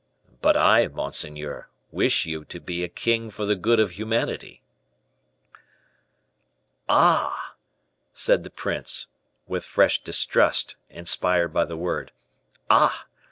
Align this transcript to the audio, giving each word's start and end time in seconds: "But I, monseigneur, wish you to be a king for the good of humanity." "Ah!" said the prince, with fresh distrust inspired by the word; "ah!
"But 0.41 0.57
I, 0.57 0.87
monseigneur, 0.87 1.69
wish 1.91 2.25
you 2.25 2.43
to 2.45 2.59
be 2.59 2.83
a 2.83 2.87
king 2.89 3.29
for 3.29 3.45
the 3.45 3.53
good 3.53 3.79
of 3.79 3.91
humanity." 3.91 4.63
"Ah!" 6.89 7.53
said 8.11 8.41
the 8.41 8.49
prince, 8.49 9.05
with 9.45 9.63
fresh 9.63 10.01
distrust 10.03 10.75
inspired 10.89 11.53
by 11.53 11.65
the 11.65 11.77
word; 11.77 12.11
"ah! 12.67 13.05